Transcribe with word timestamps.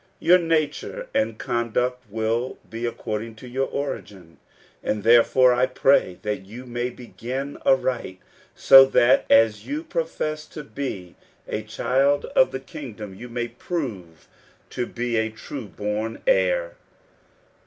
Your 0.19 0.39
nature 0.39 1.07
and 1.13 1.37
conduct 1.37 2.05
will 2.09 2.57
be 2.67 2.87
according 2.87 3.35
to 3.35 3.47
your 3.47 3.67
origin; 3.67 4.39
and 4.81 5.03
therefore 5.03 5.53
I 5.53 5.67
pray 5.67 6.17
that 6.23 6.43
you 6.47 6.65
may 6.65 6.89
begin 6.89 7.57
aright, 7.67 8.17
so 8.55 8.83
that 8.85 9.27
as 9.29 9.67
you 9.67 9.83
profess 9.83 10.47
to 10.47 10.63
be 10.63 11.13
a 11.47 11.61
child 11.61 12.25
of 12.35 12.49
the 12.51 12.59
kingdom, 12.59 13.13
you 13.13 13.29
may 13.29 13.49
prove 13.49 14.27
to 14.71 14.87
be 14.87 15.17
a 15.17 15.29
true 15.29 15.67
born 15.67 16.23
heir. 16.25 16.77